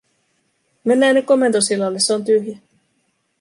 "mennää 0.83 1.13
nyt 1.13 1.25
komentosillalle, 1.25 1.99
se 1.99 2.13
on 2.13 2.23
tyhjä." 2.25 2.57